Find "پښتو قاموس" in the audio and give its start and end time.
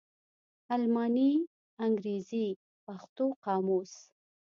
2.85-3.93